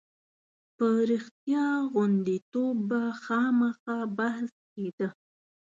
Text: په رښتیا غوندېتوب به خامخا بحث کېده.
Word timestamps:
په 0.77 0.87
رښتیا 1.09 1.65
غوندېتوب 1.91 2.75
به 2.89 3.01
خامخا 3.23 3.97
بحث 4.17 4.53
کېده. 4.73 5.07